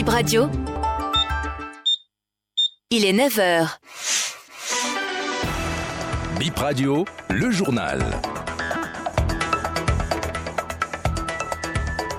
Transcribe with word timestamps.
Bip 0.00 0.08
Radio. 0.08 0.48
Il 2.88 3.04
est 3.04 3.12
9h. 3.12 3.68
Bip 6.38 6.56
Radio, 6.56 7.04
le 7.28 7.50
journal. 7.50 8.02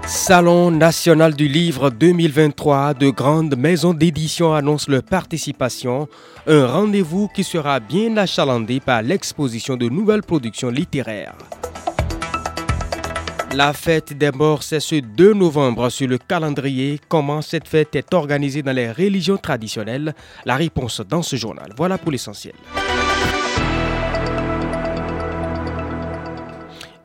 Salon 0.06 0.70
national 0.70 1.34
du 1.34 1.48
livre 1.48 1.90
2023, 1.90 2.94
de 2.94 3.10
grandes 3.10 3.58
maisons 3.58 3.96
d'édition 3.96 4.54
annoncent 4.54 4.92
leur 4.92 5.02
participation, 5.02 6.08
un 6.46 6.68
rendez-vous 6.68 7.30
qui 7.30 7.44
sera 7.44 7.80
bien 7.80 8.16
achalandé 8.16 8.80
par 8.80 9.02
l'exposition 9.02 9.76
de 9.76 9.90
nouvelles 9.90 10.22
productions 10.22 10.70
littéraires. 10.70 11.34
La 13.54 13.74
fête 13.74 14.18
des 14.18 14.32
morts, 14.32 14.64
c'est 14.64 14.80
ce 14.80 14.96
2 14.96 15.34
novembre 15.34 15.90
sur 15.90 16.08
le 16.08 16.18
calendrier. 16.18 17.02
Comment 17.10 17.42
cette 17.42 17.68
fête 17.68 17.96
est 17.98 18.14
organisée 18.14 18.62
dans 18.62 18.72
les 18.72 18.90
religions 18.92 19.36
traditionnelles? 19.36 20.16
La 20.46 20.56
réponse 20.56 21.02
dans 21.02 21.22
ce 21.22 21.36
journal. 21.36 21.74
Voilà 21.76 21.98
pour 21.98 22.12
l'essentiel. 22.12 22.54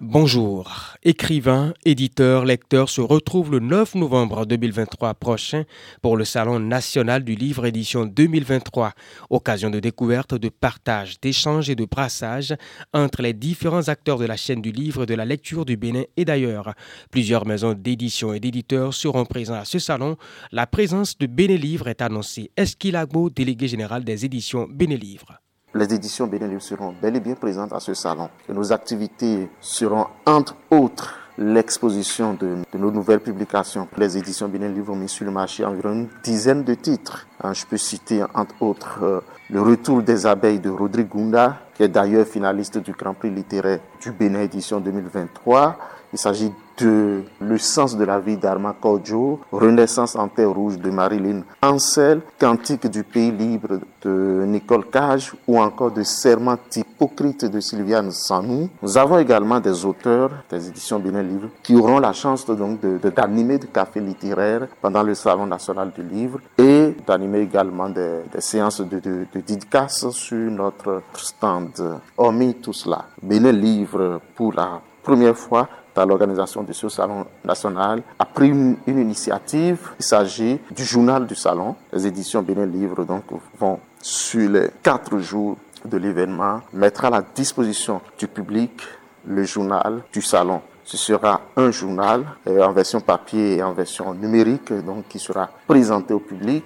Bonjour. 0.08 0.94
Écrivains, 1.02 1.74
éditeurs, 1.84 2.44
lecteurs 2.44 2.90
se 2.90 3.00
retrouvent 3.00 3.50
le 3.50 3.58
9 3.58 3.96
novembre 3.96 4.46
2023 4.46 5.14
prochain 5.14 5.64
pour 6.00 6.16
le 6.16 6.24
Salon 6.24 6.60
national 6.60 7.24
du 7.24 7.34
livre 7.34 7.66
édition 7.66 8.06
2023, 8.06 8.92
occasion 9.30 9.68
de 9.68 9.80
découverte, 9.80 10.36
de 10.36 10.48
partage, 10.48 11.18
d'échange 11.20 11.70
et 11.70 11.74
de 11.74 11.84
brassage 11.84 12.54
entre 12.94 13.20
les 13.20 13.32
différents 13.32 13.88
acteurs 13.88 14.18
de 14.18 14.26
la 14.26 14.36
chaîne 14.36 14.62
du 14.62 14.70
livre, 14.70 15.06
de 15.06 15.14
la 15.14 15.24
lecture 15.24 15.64
du 15.64 15.76
Bénin 15.76 16.04
et 16.16 16.24
d'ailleurs. 16.24 16.74
Plusieurs 17.10 17.44
maisons 17.44 17.74
d'édition 17.74 18.32
et 18.32 18.38
d'éditeurs 18.38 18.94
seront 18.94 19.24
présents 19.24 19.54
à 19.54 19.64
ce 19.64 19.80
salon. 19.80 20.16
La 20.52 20.68
présence 20.68 21.18
de 21.18 21.26
Bénélivre 21.26 21.88
est 21.88 22.00
annoncée. 22.00 22.52
Esquilagbo, 22.56 23.28
délégué 23.28 23.66
général 23.66 24.04
des 24.04 24.24
éditions 24.24 24.68
Bénélivre 24.70 25.40
les 25.76 25.94
éditions 25.94 26.26
Benelux 26.26 26.60
seront 26.60 26.94
bel 27.00 27.16
et 27.16 27.20
bien 27.20 27.34
présentes 27.34 27.72
à 27.72 27.80
ce 27.80 27.94
salon. 27.94 28.28
Nos 28.48 28.72
activités 28.72 29.48
seront 29.60 30.06
entre 30.24 30.56
autres 30.70 31.14
l'exposition 31.38 32.32
de, 32.32 32.56
nos 32.74 32.90
nouvelles 32.90 33.20
publications. 33.20 33.86
Les 33.98 34.16
éditions 34.16 34.48
Benelux 34.48 34.88
ont 34.88 34.96
mis 34.96 35.08
sur 35.08 35.26
le 35.26 35.30
marché 35.30 35.64
environ 35.64 35.92
une 35.92 36.08
dizaine 36.22 36.64
de 36.64 36.74
titres. 36.74 37.26
Hein, 37.42 37.52
je 37.52 37.66
peux 37.66 37.76
citer 37.76 38.22
entre 38.34 38.54
autres 38.60 39.00
euh, 39.02 39.20
Le 39.50 39.60
Retour 39.60 40.02
des 40.02 40.24
abeilles 40.24 40.60
de 40.60 40.70
Rodrigue 40.70 41.08
Gunda, 41.14 41.58
qui 41.74 41.82
est 41.82 41.88
d'ailleurs 41.88 42.26
finaliste 42.26 42.78
du 42.78 42.92
Grand 42.92 43.12
Prix 43.12 43.30
littéraire 43.30 43.80
du 44.00 44.12
Bénin 44.12 44.40
édition 44.40 44.80
2023. 44.80 45.76
Il 46.16 46.18
s'agit 46.18 46.50
de 46.78 47.24
Le 47.40 47.58
sens 47.58 47.94
de 47.94 48.02
la 48.02 48.18
vie 48.18 48.38
d'Arma 48.38 48.74
Kodjo, 48.80 49.38
Renaissance 49.52 50.16
en 50.16 50.28
terre 50.28 50.50
rouge 50.50 50.78
de 50.78 50.88
Marilyn 50.88 51.42
Ansel, 51.60 52.22
Cantique 52.40 52.86
du 52.86 53.04
pays 53.04 53.30
libre 53.30 53.80
de 54.00 54.44
Nicole 54.46 54.86
Cage 54.86 55.34
ou 55.46 55.60
encore 55.60 55.90
de 55.90 56.02
Serment 56.02 56.56
hypocrite 56.74 57.44
de 57.44 57.60
Sylviane 57.60 58.10
Sanou. 58.12 58.70
Nous 58.80 58.96
avons 58.96 59.18
également 59.18 59.60
des 59.60 59.84
auteurs 59.84 60.30
des 60.48 60.68
éditions 60.68 60.98
Bénin 60.98 61.22
Livre 61.22 61.50
qui 61.62 61.76
auront 61.76 61.98
la 61.98 62.14
chance 62.14 62.46
d'animer 62.46 63.58
de, 63.58 63.66
de 63.66 63.70
café 63.70 64.00
littéraire 64.00 64.68
pendant 64.80 65.02
le 65.02 65.14
Salon 65.14 65.44
national 65.44 65.92
du 65.94 66.02
livre 66.02 66.40
et 66.56 66.96
d'animer 67.06 67.40
également 67.40 67.90
des, 67.90 68.22
séances 68.38 68.80
de, 68.80 69.00
de, 69.00 70.12
sur 70.12 70.50
notre 70.50 71.02
stand. 71.12 71.72
Hormis 72.16 72.54
tout 72.54 72.72
cela, 72.72 73.04
Bénin 73.22 73.52
Livre 73.52 74.22
pour 74.34 74.54
la 74.54 74.80
première 75.02 75.36
fois 75.36 75.68
à 75.98 76.06
l'organisation 76.06 76.62
de 76.62 76.72
ce 76.72 76.88
salon 76.88 77.26
national, 77.44 78.02
a 78.18 78.24
pris 78.24 78.48
une, 78.48 78.76
initiative. 78.86 79.90
Il 79.98 80.04
s'agit 80.04 80.58
du 80.70 80.84
journal 80.84 81.26
du 81.26 81.34
salon. 81.34 81.76
Les 81.92 82.06
éditions 82.06 82.42
Bénin 82.42 82.66
Livre 82.66 83.04
donc, 83.04 83.24
vont, 83.58 83.78
sur 84.00 84.50
les 84.50 84.70
quatre 84.82 85.18
jours 85.18 85.56
de 85.84 85.96
l'événement, 85.96 86.60
mettre 86.72 87.04
à 87.04 87.10
la 87.10 87.22
disposition 87.34 88.00
du 88.18 88.26
public 88.28 88.80
le 89.26 89.44
journal 89.44 90.02
du 90.12 90.22
salon. 90.22 90.60
Ce 90.84 90.96
sera 90.96 91.40
un 91.56 91.70
journal 91.72 92.24
euh, 92.46 92.62
en 92.62 92.72
version 92.72 93.00
papier 93.00 93.56
et 93.56 93.62
en 93.62 93.72
version 93.72 94.14
numérique, 94.14 94.72
donc 94.72 95.08
qui 95.08 95.18
sera 95.18 95.50
présenté 95.66 96.14
au 96.14 96.20
public 96.20 96.64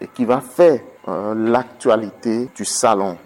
et 0.00 0.06
qui 0.08 0.24
va 0.24 0.40
faire 0.40 0.80
euh, 1.06 1.34
l'actualité 1.34 2.48
du 2.54 2.64
salon. 2.64 3.18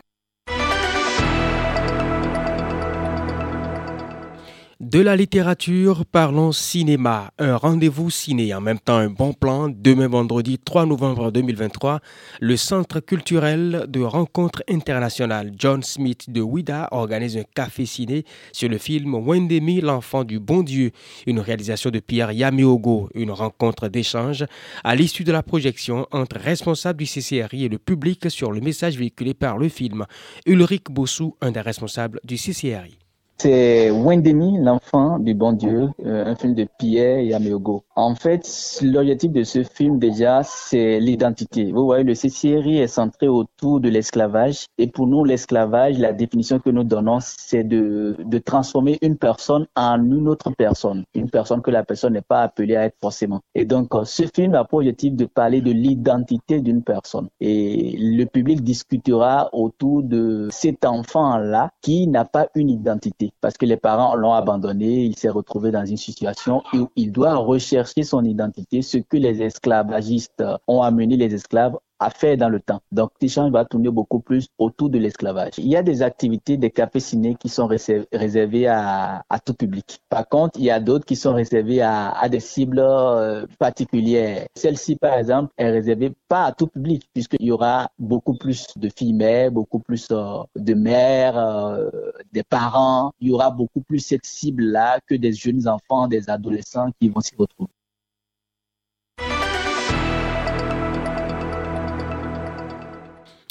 De 4.93 5.01
la 5.01 5.17
littérature, 5.17 6.05
parlons 6.05 6.53
cinéma. 6.53 7.33
Un 7.39 7.57
rendez-vous 7.57 8.11
ciné, 8.11 8.53
en 8.53 8.61
même 8.61 8.79
temps 8.79 8.99
un 8.99 9.09
bon 9.09 9.33
plan. 9.33 9.71
Demain 9.71 10.07
vendredi 10.07 10.59
3 10.59 10.85
novembre 10.85 11.31
2023, 11.31 12.01
le 12.43 12.59
Centre 12.59 13.01
culturel 13.01 13.87
de 13.89 14.03
rencontres 14.03 14.63
internationales 14.69 15.51
John 15.57 15.83
Smith 15.83 16.29
de 16.29 16.43
Ouida 16.43 16.89
organise 16.91 17.39
un 17.39 17.45
café 17.55 17.87
ciné 17.87 18.27
sur 18.53 18.69
le 18.69 18.77
film 18.77 19.15
Wendemi, 19.15 19.81
l'enfant 19.81 20.25
du 20.25 20.39
bon 20.39 20.63
Dieu, 20.63 20.91
une 21.27 21.41
réalisation 21.41 21.89
de 21.89 21.99
Pierre 21.99 22.33
Yameogo, 22.33 23.09
une 23.15 23.31
rencontre 23.31 23.89
d'échange 23.89 24.45
à 24.85 24.95
l'issue 24.95 25.25
de 25.25 25.33
la 25.33 25.43
projection 25.43 26.07
entre 26.11 26.37
responsables 26.37 26.99
du 26.99 27.07
CCRI 27.07 27.65
et 27.65 27.71
le 27.71 27.79
public 27.79 28.31
sur 28.31 28.53
le 28.53 28.61
message 28.61 28.99
véhiculé 28.99 29.33
par 29.33 29.57
le 29.57 29.71
film. 29.71 30.05
Ulrich 30.45 30.91
Bossou, 30.91 31.35
un 31.41 31.51
des 31.51 31.63
responsables 31.63 32.21
du 32.25 32.37
CCRI. 32.37 33.02
C'est 33.39 33.91
Wendemi, 33.91 34.59
l'enfant 34.61 35.19
du 35.19 35.35
bon 35.35 35.53
Dieu, 35.53 35.91
euh, 36.07 36.27
un 36.27 36.37
film 36.37 36.55
de 36.55 36.65
Pierre 36.79 37.21
Yameogo. 37.21 37.83
En 37.97 38.15
fait, 38.15 38.49
l'objectif 38.83 39.33
de 39.33 39.43
ce 39.43 39.65
film 39.65 39.99
déjà, 39.99 40.43
c'est 40.45 41.01
l'identité. 41.01 41.73
Vous 41.73 41.85
voyez, 41.85 42.05
le 42.05 42.15
CCRI 42.15 42.79
est 42.79 42.87
centré 42.87 43.27
autour 43.27 43.81
de 43.81 43.89
l'esclavage. 43.89 44.67
Et 44.79 44.87
pour 44.87 45.09
nous, 45.09 45.25
l'esclavage, 45.25 45.99
la 45.99 46.13
définition 46.13 46.61
que 46.61 46.71
nous 46.71 46.85
donnons, 46.85 47.19
c'est 47.21 47.65
de, 47.65 48.17
de 48.25 48.39
transformer 48.39 48.99
une 49.03 49.17
personne 49.17 49.67
en 49.75 50.01
une 50.05 50.29
autre 50.29 50.53
personne. 50.57 51.05
Une 51.15 51.29
personne 51.29 51.63
que 51.63 51.73
la 51.73 51.83
personne 51.83 52.13
n'est 52.13 52.21
pas 52.21 52.43
appelée 52.43 52.77
à 52.77 52.85
être 52.85 52.97
forcément. 53.01 53.41
Et 53.57 53.65
donc, 53.65 53.93
euh, 53.95 54.05
ce 54.05 54.23
film 54.33 54.55
a 54.55 54.65
pour 54.65 54.79
objectif 54.79 55.15
de 55.17 55.25
parler 55.25 55.61
de 55.61 55.73
l'identité 55.73 56.61
d'une 56.61 56.85
personne. 56.85 57.29
Et 57.41 57.97
le 57.99 58.25
public 58.25 58.63
discutera 58.63 59.51
autour 59.53 60.05
de 60.05 60.49
cet 60.53 60.85
enfant-là 60.85 61.71
qui 61.81 62.07
n'a 62.07 62.25
pas 62.25 62.47
une 62.55 62.71
identité 62.71 63.22
parce 63.41 63.57
que 63.57 63.67
les 63.67 63.77
parents 63.77 64.15
l'ont 64.15 64.33
abandonné, 64.33 65.05
il 65.05 65.17
s'est 65.17 65.29
retrouvé 65.29 65.71
dans 65.71 65.85
une 65.85 65.97
situation 65.97 66.63
où 66.73 66.89
il 66.97 67.13
doit 67.13 67.35
rechercher 67.35 68.03
son 68.03 68.25
identité, 68.25 68.83
ce 68.83 68.99
que 68.99 69.17
les 69.17 69.43
esclavagistes 69.43 70.43
ont 70.67 70.83
amené 70.83 71.17
les 71.17 71.35
esclaves 71.35 71.77
à 72.03 72.11
faire 72.11 72.37
dans 72.37 72.49
le 72.49 72.61
temps. 72.61 72.81
Donc, 72.91 73.11
l'échange 73.21 73.53
va 73.53 73.65
tourner 73.65 73.91
beaucoup 73.91 74.19
plus 74.19 74.49
autour 74.59 74.91
de 74.91 74.99
l'esclavage. 74.99 75.53
Il 75.59 75.69
y 75.69 75.77
a 75.77 75.83
des 75.83 76.03
activités, 76.03 76.57
des 76.57 76.71
cafés 76.71 77.01
ciné 77.01 77.37
qui 77.37 77.49
sont 77.49 77.69
réservées 77.69 78.67
à, 78.67 79.23
tout 79.45 79.55
public. 79.55 80.01
Par 80.09 80.29
contre, 80.29 80.59
il 80.59 80.65
y 80.65 80.71
a 80.71 80.81
d'autres 80.81 81.05
qui 81.05 81.17
sont 81.17 81.35
réservées 81.35 81.81
à, 81.81 82.29
des 82.29 82.41
cibles 82.41 82.81
euh, 82.81 83.47
particulières. 83.59 84.47
Celle-ci, 84.55 84.97
par 84.97 85.15
exemple, 85.15 85.53
est 85.57 85.71
réservée 85.71 86.13
pas 86.29 86.45
à 86.47 86.53
tout 86.53 86.67
public, 86.67 87.09
puisqu'il 87.13 87.47
y 87.47 87.53
aura 87.53 87.89
beaucoup 87.99 88.35
plus 88.35 88.67
de 88.77 88.89
filles 88.89 89.15
mères, 89.15 89.53
beaucoup 89.53 89.79
plus 89.79 90.09
euh, 90.11 90.43
de 90.57 90.75
mères, 90.75 91.39
euh, 91.39 91.89
des 92.33 92.43
parents. 92.43 93.13
Il 93.21 93.29
y 93.29 93.33
aura 93.33 93.51
beaucoup 93.51 93.83
plus 93.83 94.01
cette 94.01 94.27
cible-là 94.27 95.01
que 95.07 95.15
des 95.15 95.33
jeunes 95.33 95.69
enfants, 95.69 96.09
des 96.09 96.29
adolescents 96.31 96.91
qui 97.01 97.09
vont 97.09 97.21
s'y 97.21 97.37
retrouver. 97.37 97.71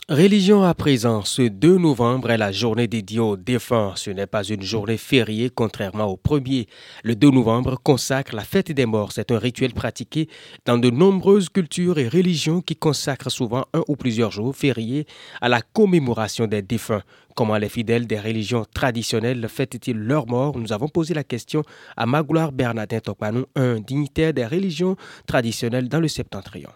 Religion 0.09 0.63
à 0.63 0.73
présent, 0.73 1.23
ce 1.23 1.43
2 1.43 1.77
novembre 1.77 2.31
est 2.31 2.37
la 2.37 2.51
journée 2.51 2.87
dédiée 2.87 3.21
aux 3.21 3.37
défunts. 3.37 3.93
Ce 3.95 4.09
n'est 4.09 4.27
pas 4.27 4.43
une 4.43 4.61
journée 4.61 4.97
fériée, 4.97 5.49
contrairement 5.49 6.05
au 6.05 6.17
premier. 6.17 6.67
Le 7.03 7.15
2 7.15 7.29
novembre 7.29 7.77
consacre 7.81 8.35
la 8.35 8.43
fête 8.43 8.73
des 8.73 8.85
morts. 8.85 9.13
C'est 9.13 9.31
un 9.31 9.37
rituel 9.37 9.73
pratiqué 9.73 10.27
dans 10.65 10.77
de 10.77 10.89
nombreuses 10.89 11.47
cultures 11.47 11.97
et 11.97 12.09
religions 12.09 12.59
qui 12.61 12.75
consacrent 12.75 13.31
souvent 13.31 13.65
un 13.73 13.83
ou 13.87 13.95
plusieurs 13.95 14.31
jours 14.31 14.53
fériés 14.53 15.05
à 15.39 15.47
la 15.47 15.61
commémoration 15.61 16.45
des 16.45 16.61
défunts. 16.61 17.03
Comment 17.33 17.57
les 17.57 17.69
fidèles 17.69 18.07
des 18.07 18.19
religions 18.19 18.65
traditionnelles 18.73 19.47
fêtent-ils 19.47 19.97
leur 19.97 20.27
mort 20.27 20.57
Nous 20.57 20.73
avons 20.73 20.89
posé 20.89 21.13
la 21.13 21.23
question 21.23 21.63
à 21.95 22.05
Magloire 22.05 22.51
Bernardin 22.51 22.99
Tokpanou, 22.99 23.45
un 23.55 23.79
dignitaire 23.79 24.33
des 24.33 24.45
religions 24.45 24.97
traditionnelles 25.25 25.87
dans 25.87 26.01
le 26.01 26.09
septentrion. 26.09 26.71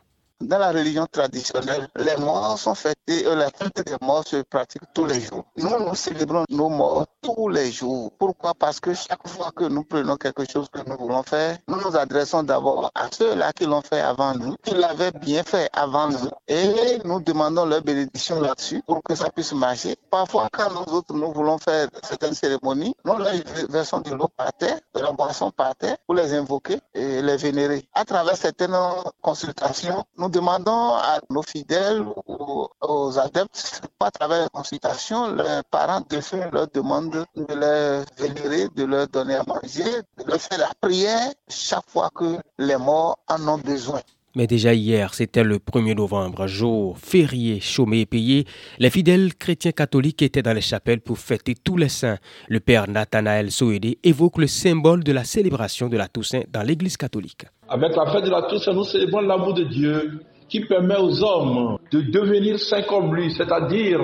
Dans 0.47 0.59
la 0.59 0.71
religion 0.71 1.05
traditionnelle, 1.11 1.87
les 1.95 2.17
morts 2.17 2.57
sont 2.59 2.75
fêtés, 2.75 3.23
la 3.23 3.49
fête 3.49 3.85
des 3.85 3.95
morts 4.01 4.25
se 4.27 4.37
pratique 4.43 4.83
tous 4.93 5.05
les 5.05 5.19
jours. 5.21 5.43
Nous, 5.57 5.69
nous 5.79 5.95
célébrons 5.95 6.45
nos 6.49 6.69
morts 6.69 7.05
tous 7.21 7.49
les 7.49 7.71
jours. 7.71 8.11
Pourquoi? 8.17 8.53
Parce 8.53 8.79
que 8.79 8.93
chaque 8.93 9.27
fois 9.27 9.51
que 9.55 9.65
nous 9.65 9.83
prenons 9.83 10.15
quelque 10.17 10.49
chose 10.49 10.67
que 10.71 10.79
nous 10.87 10.97
voulons 10.97 11.23
faire, 11.23 11.57
nous 11.67 11.77
nous 11.81 11.97
adressons 11.97 12.43
d'abord 12.43 12.91
à 12.93 13.07
ceux-là 13.11 13.53
qui 13.53 13.65
l'ont 13.65 13.81
fait 13.81 14.01
avant 14.01 14.35
nous, 14.35 14.55
qui 14.63 14.75
l'avaient 14.75 15.11
bien 15.11 15.43
fait 15.43 15.69
avant 15.73 16.09
nous, 16.09 16.29
et 16.47 16.99
nous 17.03 17.19
demandons 17.19 17.65
leur 17.65 17.81
bénédiction 17.81 18.39
là-dessus 18.39 18.81
pour 18.85 19.01
que 19.03 19.15
ça 19.15 19.29
puisse 19.29 19.53
marcher. 19.53 19.95
Parfois, 20.11 20.47
quand 20.51 20.71
nous 20.71 20.93
autres, 20.93 21.13
nous 21.13 21.31
voulons 21.31 21.57
faire 21.57 21.87
certaines 22.03 22.35
cérémonies, 22.35 22.95
nous 23.03 23.17
leur 23.17 23.33
versons 23.69 23.99
de 23.99 24.11
l'eau 24.13 24.29
par 24.35 24.53
terre, 24.53 24.79
de 24.93 24.99
la 25.01 25.11
boisson 25.11 25.51
par 25.51 25.75
terre, 25.75 25.97
pour 26.05 26.15
les 26.15 26.33
invoquer 26.33 26.79
et 26.93 27.21
les 27.21 27.37
vénérer. 27.37 27.87
À 27.93 28.05
travers 28.05 28.37
certaines 28.37 28.77
consultations, 29.21 30.03
nous 30.17 30.29
demandons 30.35 30.95
à 30.95 31.21
nos 31.29 31.41
fidèles 31.41 32.03
ou 32.27 32.67
aux 32.81 33.17
adeptes, 33.17 33.81
à 34.01 34.11
travers 34.11 34.43
les 34.43 34.49
consultations, 34.49 35.33
les 35.33 35.61
parents 35.71 36.01
de 36.09 36.19
faire 36.19 36.51
leur 36.51 36.67
demande 36.67 37.25
de 37.35 37.53
les 37.63 38.03
vénérer, 38.21 38.67
de 38.75 38.83
leur 38.83 39.07
donner 39.07 39.35
à 39.35 39.43
manger, 39.47 40.01
de 40.17 40.23
leur 40.27 40.41
faire 40.41 40.59
la 40.59 40.71
prière 40.81 41.31
chaque 41.47 41.89
fois 41.89 42.09
que 42.13 42.37
les 42.57 42.75
morts 42.75 43.17
en 43.29 43.47
ont 43.47 43.57
besoin. 43.57 44.01
Mais 44.35 44.47
déjà 44.47 44.73
hier, 44.73 45.13
c'était 45.13 45.45
le 45.45 45.59
1er 45.59 45.95
novembre, 45.95 46.45
jour 46.45 46.97
férié, 46.97 47.61
chômé 47.61 48.01
et 48.01 48.05
payé. 48.05 48.43
Les 48.79 48.89
fidèles 48.89 49.33
chrétiens 49.33 49.71
catholiques 49.71 50.21
étaient 50.21 50.41
dans 50.41 50.51
les 50.51 50.59
chapelles 50.59 50.99
pour 50.99 51.17
fêter 51.17 51.55
tous 51.55 51.77
les 51.77 51.87
saints. 51.87 52.17
Le 52.49 52.59
père 52.59 52.89
Nathanaël 52.89 53.49
Soédé 53.49 53.97
évoque 54.03 54.39
le 54.39 54.47
symbole 54.47 55.05
de 55.05 55.13
la 55.13 55.23
célébration 55.23 55.87
de 55.87 55.95
la 55.95 56.09
Toussaint 56.09 56.41
dans 56.51 56.63
l'Église 56.63 56.97
catholique. 56.97 57.45
Avec 57.69 57.95
la 57.95 58.07
fête 58.07 58.25
de 58.25 58.29
la 58.29 58.41
Toussaint, 58.41 58.73
nous 58.73 58.83
célébrons 58.83 59.21
l'amour 59.21 59.53
de 59.53 59.63
Dieu 59.63 60.19
qui 60.49 60.59
permet 60.65 60.97
aux 60.97 61.23
hommes 61.23 61.77
de 61.91 62.01
devenir 62.01 62.59
saints 62.59 62.83
comme 62.83 63.15
lui, 63.15 63.31
c'est-à-dire 63.31 64.01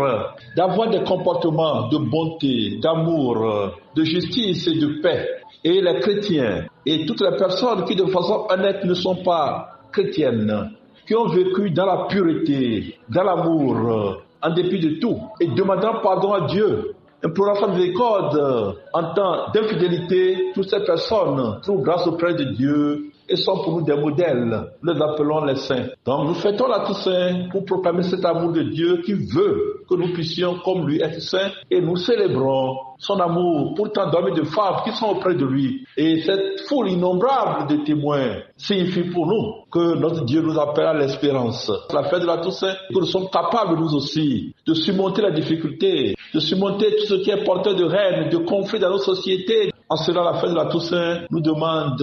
d'avoir 0.56 0.90
des 0.90 1.04
comportements 1.04 1.90
de 1.90 1.98
bonté, 1.98 2.80
d'amour, 2.82 3.74
de 3.98 4.04
justice 4.06 4.66
et 4.66 4.80
de 4.80 5.02
paix. 5.02 5.28
Et 5.66 5.82
les 5.82 6.00
chrétiens 6.00 6.68
et 6.86 7.06
toutes 7.06 7.22
les 7.22 7.38
personnes 7.38 7.84
qui 7.84 7.98
de 7.98 8.06
façon 8.06 8.48
honnête 8.50 8.86
ne 8.86 8.94
sont 8.94 9.18
pas 9.18 9.81
chrétiennes, 9.92 10.72
qui 11.08 11.16
ont 11.16 11.28
vécu 11.28 11.72
dans 11.72 11.86
la 11.86 12.06
pureté, 12.08 12.96
dans 13.10 13.24
l'amour, 13.24 14.22
en 14.42 14.54
dépit 14.54 14.80
de 14.80 15.00
tout, 15.00 15.20
et 15.40 15.48
demandant 15.48 16.00
pardon 16.02 16.34
à 16.34 16.48
Dieu, 16.48 16.94
implorant 17.24 17.56
sa 17.56 17.68
miséricorde 17.68 18.78
en 18.94 19.14
temps 19.14 19.52
d'infidélité, 19.54 20.52
toutes 20.54 20.70
ces 20.70 20.84
personnes 20.84 21.60
trouvent 21.62 21.84
grâce 21.84 22.08
auprès 22.08 22.34
de 22.34 22.46
Dieu 22.56 23.12
et 23.32 23.38
sont 23.38 23.58
pour 23.64 23.80
nous 23.80 23.86
des 23.86 23.96
modèles. 23.96 24.72
Nous 24.84 24.94
les 24.94 25.02
appelons 25.02 25.46
les 25.46 25.56
saints. 25.56 25.88
Donc 26.06 26.28
nous 26.28 26.34
fêtons 26.36 26.68
la 26.68 26.82
Toussaint 26.86 27.48
pour 27.52 27.66
proclamer 27.66 28.04
cet 28.04 28.26
amour 28.26 28.52
de 28.52 28.64
Dieu 28.64 29.02
qui 29.06 29.14
veut 29.14 29.84
que 29.90 29.96
nous 29.96 30.14
puissions, 30.14 30.56
comme 30.64 30.88
lui, 30.88 31.02
être 31.02 31.22
saints 31.22 31.52
et 31.70 31.82
nous 31.82 31.96
célébrons 31.96 32.76
son 32.98 33.20
amour 33.20 33.74
pour 33.76 33.92
tant 33.92 34.10
d'hommes 34.10 34.28
et 34.30 34.40
de 34.40 34.44
femmes 34.44 34.82
qui 34.84 34.92
sont 34.92 35.08
auprès 35.08 35.34
de 35.36 35.46
lui. 35.46 35.86
Et 35.98 36.22
cette 36.22 36.62
foule 36.68 36.90
innombrable 36.90 37.68
de 37.70 37.84
témoins 37.84 38.38
signifie 38.58 39.04
pour 39.10 39.26
nous 39.26 39.64
que 39.72 39.98
notre 39.98 40.24
Dieu 40.26 40.42
nous 40.42 40.60
appelle 40.60 40.86
à 40.86 40.94
l'espérance. 40.94 41.72
La 41.94 42.04
fête 42.04 42.22
de 42.22 42.28
la 42.28 42.38
Toussaint, 42.38 42.76
que 42.94 43.00
nous 43.00 43.06
sommes 43.06 43.30
capables 43.30 43.80
nous 43.80 43.96
aussi 43.96 44.54
de 44.68 44.74
surmonter 44.74 45.22
la 45.22 45.32
difficulté, 45.32 46.16
de 46.34 46.40
surmonter 46.40 46.96
tout 46.98 47.06
ce 47.06 47.16
qui 47.24 47.32
est 47.32 47.44
porteur 47.44 47.76
de 47.76 47.86
règne, 47.86 48.30
de 48.30 48.38
conflits 48.38 48.80
dans 48.80 48.90
nos 48.92 48.98
sociétés, 49.00 49.72
en 49.92 49.98
cela, 49.98 50.24
la 50.24 50.40
fête 50.40 50.52
de 50.52 50.56
la 50.56 50.68
Toussaint 50.68 51.26
nous 51.30 51.42
demande 51.42 51.98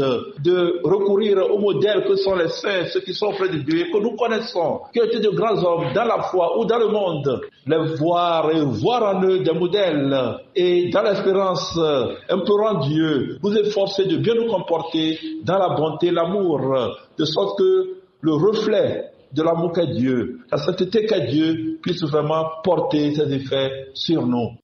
de 0.45 0.81
recourir 0.85 1.39
aux 1.51 1.59
modèles 1.59 2.05
que 2.07 2.17
sont 2.17 2.35
les 2.35 2.49
saints, 2.49 2.85
ceux 2.93 3.01
qui 3.01 3.15
sont 3.15 3.29
auprès 3.29 3.49
de 3.49 3.61
Dieu 3.61 3.87
que 3.91 3.99
nous 3.99 4.15
connaissons, 4.15 4.81
qui 4.93 5.01
ont 5.01 5.05
été 5.05 5.21
de 5.21 5.31
grands 5.31 5.57
hommes 5.65 5.95
dans 5.95 6.05
la 6.05 6.21
foi 6.25 6.59
ou 6.59 6.67
dans 6.67 6.77
le 6.77 6.89
monde, 6.89 7.41
les 7.67 7.97
voir 7.97 8.51
et 8.51 8.61
voir 8.61 9.17
en 9.17 9.25
eux 9.25 9.39
des 9.39 9.55
modèles 9.55 10.15
et 10.55 10.91
dans 10.91 11.01
l'espérance, 11.01 11.81
implorant 12.29 12.87
Dieu, 12.87 13.39
nous 13.43 13.57
efforcer 13.57 14.05
de 14.05 14.19
bien 14.19 14.35
nous 14.35 14.49
comporter 14.53 15.19
dans 15.45 15.57
la 15.57 15.71
bonté, 15.71 16.11
l'amour, 16.11 16.61
de 17.17 17.25
sorte 17.25 17.59
que 17.59 18.01
le 18.21 18.33
reflet 18.35 19.05
de 19.33 19.43
l'amour 19.43 19.73
qu'est 19.73 19.95
Dieu, 19.95 20.41
la 20.53 20.59
sainteté 20.59 21.07
qu'est 21.07 21.27
Dieu 21.29 21.79
puisse 21.81 22.03
vraiment 22.03 22.51
porter 22.63 23.15
ses 23.15 23.33
effets 23.33 23.89
sur 23.95 24.27
nous. 24.27 24.59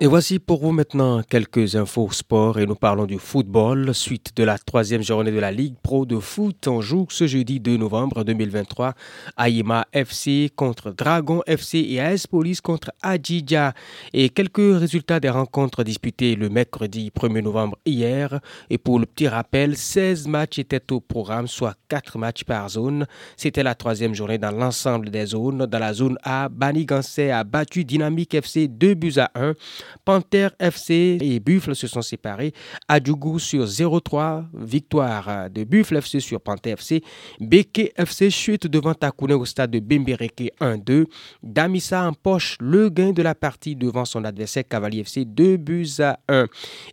Et 0.00 0.08
voici 0.08 0.40
pour 0.40 0.60
vous 0.60 0.72
maintenant 0.72 1.22
quelques 1.22 1.76
infos 1.76 2.10
sport 2.10 2.58
et 2.58 2.66
nous 2.66 2.74
parlons 2.74 3.06
du 3.06 3.20
football. 3.20 3.94
Suite 3.94 4.36
de 4.36 4.42
la 4.42 4.58
troisième 4.58 5.04
journée 5.04 5.30
de 5.30 5.38
la 5.38 5.52
Ligue 5.52 5.76
Pro 5.80 6.04
de 6.04 6.18
foot, 6.18 6.66
on 6.66 6.80
joue 6.80 7.06
ce 7.10 7.28
jeudi 7.28 7.60
2 7.60 7.76
novembre 7.76 8.24
2023 8.24 8.94
Aïma 9.36 9.86
FC 9.92 10.50
contre 10.56 10.90
Dragon 10.90 11.42
FC 11.46 11.78
et 11.78 12.00
AS 12.00 12.26
Police 12.26 12.60
contre 12.60 12.90
Adjidja. 13.02 13.72
Et 14.12 14.30
quelques 14.30 14.56
résultats 14.80 15.20
des 15.20 15.30
rencontres 15.30 15.84
disputées 15.84 16.34
le 16.34 16.48
mercredi 16.48 17.12
1er 17.16 17.42
novembre 17.42 17.78
hier. 17.86 18.40
Et 18.70 18.78
pour 18.78 18.98
le 18.98 19.06
petit 19.06 19.28
rappel, 19.28 19.76
16 19.76 20.26
matchs 20.26 20.58
étaient 20.58 20.92
au 20.92 20.98
programme, 20.98 21.46
soit 21.46 21.76
4 21.88 22.18
matchs 22.18 22.42
par 22.42 22.68
zone. 22.68 23.06
C'était 23.36 23.62
la 23.62 23.76
troisième 23.76 24.12
journée 24.12 24.38
dans 24.38 24.50
l'ensemble 24.50 25.10
des 25.10 25.26
zones. 25.26 25.66
Dans 25.66 25.78
la 25.78 25.94
zone 25.94 26.18
A, 26.24 26.48
Banigansé 26.48 27.30
a 27.30 27.44
battu 27.44 27.84
Dynamique 27.84 28.34
FC 28.34 28.66
2 28.66 28.94
buts 28.94 29.18
à 29.18 29.30
1. 29.36 29.54
Panther 30.04 30.48
FC 30.58 31.18
et 31.20 31.40
Buffle 31.40 31.74
se 31.74 31.86
sont 31.86 32.02
séparés. 32.02 32.52
Adjougou 32.88 33.38
sur 33.38 33.64
0-3, 33.64 34.44
victoire 34.54 35.50
de 35.50 35.64
Buffle 35.64 35.96
FC 35.96 36.20
sur 36.20 36.40
Panther 36.40 36.72
FC. 36.72 37.02
Beke 37.40 37.92
FC 37.96 38.30
chute 38.30 38.66
devant 38.66 38.94
Takune 38.94 39.32
au 39.32 39.44
stade 39.44 39.70
de 39.70 39.80
Bembereke 39.80 40.52
1-2. 40.60 41.06
Damissa 41.42 42.06
empoche 42.06 42.56
le 42.60 42.88
gain 42.88 43.12
de 43.12 43.22
la 43.22 43.34
partie 43.34 43.76
devant 43.76 44.04
son 44.04 44.24
adversaire 44.24 44.64
Cavalier 44.68 45.00
FC 45.00 45.24
2 45.24 45.56
buts 45.56 45.88
à 46.00 46.18
1. 46.28 46.46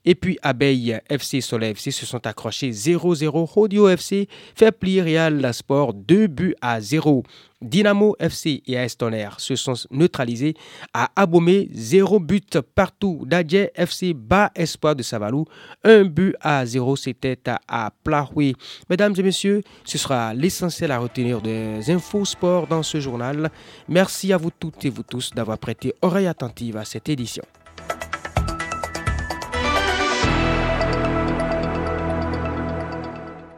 Et 0.05 0.15
puis 0.15 0.37
Abeille 0.41 0.99
FC 1.09 1.41
Soleil 1.41 1.71
FC 1.71 1.91
se 1.91 2.05
sont 2.05 2.25
accrochés 2.25 2.71
0-0. 2.71 3.29
Rodio 3.45 3.89
FC 3.89 4.27
fait 4.55 4.71
plier 4.71 5.01
Real 5.01 5.53
Sport 5.53 5.93
2 5.93 6.27
buts 6.27 6.55
à 6.61 6.79
0. 6.81 7.23
Dynamo 7.61 8.15
FC 8.19 8.63
et 8.65 8.77
AS 8.77 8.97
Tonnerre 8.97 9.39
se 9.39 9.55
sont 9.55 9.73
neutralisés 9.91 10.55
à 10.93 11.11
Abomé, 11.15 11.69
0 11.73 12.19
but 12.19 12.59
partout. 12.61 13.23
Dadje 13.25 13.69
FC 13.75 14.13
bas 14.13 14.51
espoir 14.55 14.95
de 14.95 15.03
Savalou, 15.03 15.45
1 15.83 16.05
but 16.05 16.35
à 16.41 16.65
0, 16.65 16.95
c'était 16.95 17.39
à 17.67 17.91
Plahoui. 18.03 18.55
Mesdames 18.89 19.13
et 19.17 19.23
messieurs, 19.23 19.61
ce 19.85 19.97
sera 19.97 20.33
l'essentiel 20.33 20.91
à 20.91 20.99
retenir 20.99 21.41
des 21.41 21.91
infos 21.91 22.25
sport 22.25 22.67
dans 22.67 22.83
ce 22.83 22.99
journal. 22.99 23.51
Merci 23.87 24.33
à 24.33 24.37
vous 24.37 24.51
toutes 24.51 24.83
et 24.85 24.89
vous 24.89 25.03
tous 25.03 25.31
d'avoir 25.33 25.57
prêté 25.57 25.93
oreille 26.01 26.27
attentive 26.27 26.77
à 26.77 26.85
cette 26.85 27.09
édition. 27.09 27.43